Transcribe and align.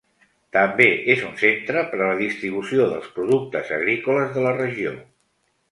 També 0.55 0.87
és 1.15 1.21
un 1.27 1.35
centre 1.41 1.83
per 1.91 1.99
a 2.01 2.09
la 2.13 2.17
distribució 2.23 2.89
dels 2.95 3.13
productes 3.19 3.71
agrícoles 3.81 4.37
de 4.39 4.49
la 4.49 4.57
regió. 4.61 4.99